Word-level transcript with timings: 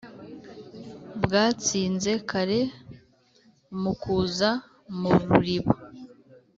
bwatsinze 1.23 2.11
kare 2.29 2.59
mu 3.81 3.91
kuza 4.01 4.49
mu 4.99 5.11
ruriba. 5.29 5.73